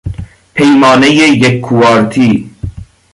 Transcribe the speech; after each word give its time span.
پیمانهی 0.53 1.11
یک 1.27 1.61
کوارتی 1.61 2.49